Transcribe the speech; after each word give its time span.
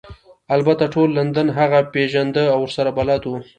البته 0.55 0.83
ټول 0.93 1.09
لندن 1.17 1.47
هغه 1.59 1.79
پیژنده 1.93 2.43
او 2.53 2.59
ورسره 2.63 2.89
بلد 2.97 3.21
وو 3.25 3.37